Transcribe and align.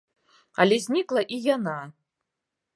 Але 0.65 0.79
знікла 0.87 1.21
і 1.37 1.41
яна. 1.55 1.79